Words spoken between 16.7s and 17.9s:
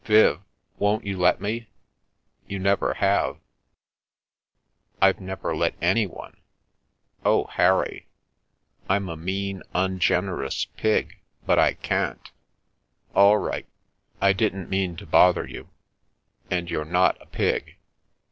you're not a pig.